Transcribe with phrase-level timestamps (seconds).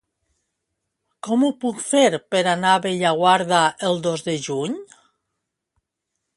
[1.27, 2.01] Com ho puc fer
[2.35, 3.61] per anar a Bellaguarda
[3.91, 4.77] el dos de juny?